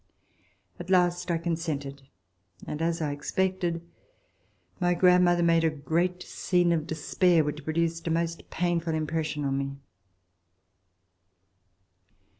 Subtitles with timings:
[0.79, 2.01] At last I consented,
[2.65, 3.83] and, as I expected,
[4.79, 9.57] my grandmother made a great scene of despair, which produced a most painful impression upon
[9.59, 9.75] me.